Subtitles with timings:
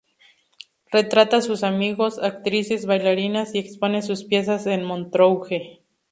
[0.91, 5.81] Retrata a sus amigos, actrices, bailarinas, y expone sus piezas en Montrouge.